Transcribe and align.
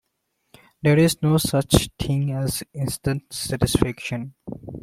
There 0.81 0.97
is 0.97 1.21
no 1.21 1.37
such 1.37 1.89
thing 1.99 2.31
as 2.31 2.63
instant 2.73 3.31
satisfaction. 3.31 4.33